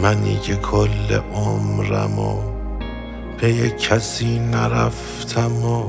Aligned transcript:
منی 0.00 0.36
که 0.36 0.56
کل 0.56 1.18
عمرم 1.34 2.18
و 2.18 2.38
پی 3.38 3.70
کسی 3.70 4.38
نرفتم 4.38 5.64
و 5.64 5.84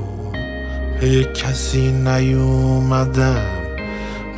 پی 1.00 1.24
کسی 1.24 1.92
نیومدم. 1.92 3.46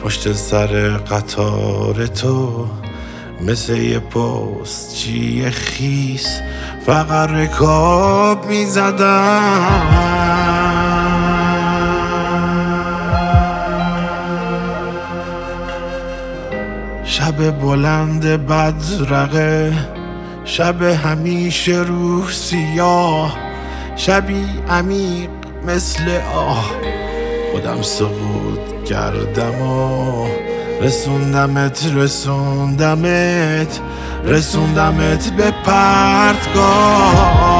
پشت 0.04 0.32
سر 0.32 0.88
قطار 0.88 2.06
تو 2.06 2.66
مثل 3.46 3.76
یه 3.76 4.00
چیه 4.94 5.50
خیس 5.50 6.40
فقط 6.86 7.30
رکاب 7.30 8.46
می‌زدم. 8.46 10.17
شب 17.18 17.60
بلند 17.60 18.24
بدرقه 18.24 19.72
شب 20.44 20.82
همیشه 20.82 21.72
روح 21.72 22.30
سیاه 22.32 23.38
شبی 23.96 24.46
عمیق 24.70 25.30
مثل 25.66 26.20
آه. 26.34 26.70
خودم 27.52 27.82
سقوط 27.82 28.84
کردم 28.84 29.62
و 29.62 30.26
رسوندمت 30.82 31.86
رسوندمت 31.94 33.80
رسوندمت 34.24 35.32
به 35.36 35.50
پرتگاه. 35.64 37.57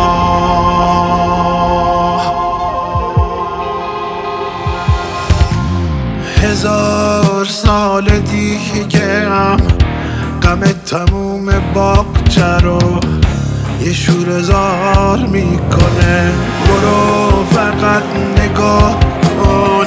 هزار 6.43 7.45
سال 7.45 8.09
دیگه 8.19 9.29
هم 9.29 9.57
غم 10.43 10.61
تموم 10.61 11.47
باغچه 11.75 12.57
رو 12.59 12.79
یه 13.81 13.93
شور 13.93 14.41
زار 14.43 15.19
می‌کنه. 15.19 16.33
برو 16.67 17.45
فقط 17.51 18.03
نگاه 18.39 18.97
کن. 19.23 19.87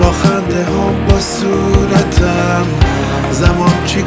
با 0.00 0.12
خنده 0.12 0.64
هم 0.64 1.06
با 1.08 1.20
صورتم. 1.20 2.66
زمان 3.32 3.84
چی 3.86 4.02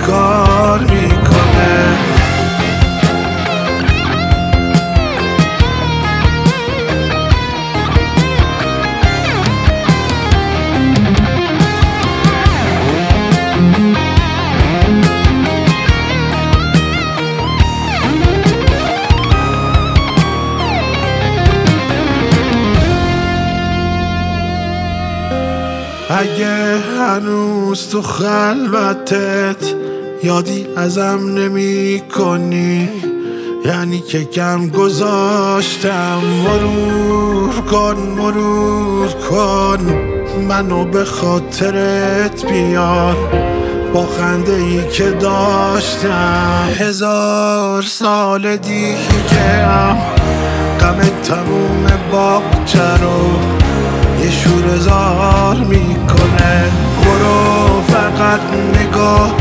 اگه 26.21 26.77
هنوز 26.99 27.89
تو 27.89 28.01
خلوتت 28.01 29.73
یادی 30.23 30.65
ازم 30.77 31.19
نمی 31.35 32.01
کنی 32.17 32.89
یعنی 33.65 33.99
که 33.99 34.25
کم 34.25 34.69
گذاشتم. 34.69 36.21
مرور 36.43 37.53
کن 37.71 37.95
مرور 38.17 39.07
کن 39.29 39.95
منو 40.47 40.85
به 40.85 41.05
خاطرت 41.05 42.45
بیار. 42.45 43.15
با 43.93 44.05
خنده 44.05 44.53
ای 44.53 44.89
که 44.89 45.11
داشتم 45.11 46.69
هزار 46.79 47.81
سال 47.81 48.57
دیگه 48.57 49.65
هم 49.65 49.97
غم 50.79 50.99
تموم 51.23 51.91
باغچه 52.11 52.97
رو 53.03 53.51
یه 54.23 54.31
شور 54.31 54.77
زار 54.77 55.55
می‌کنه 55.55 55.80
نگاه 59.01 59.40